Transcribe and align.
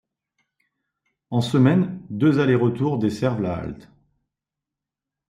En 1.29 1.41
semaine 1.41 2.01
deux 2.09 2.39
aller 2.39 2.53
et 2.53 2.55
retour 2.55 2.97
desservent 2.97 3.43
la 3.43 3.53
halte. 3.55 3.87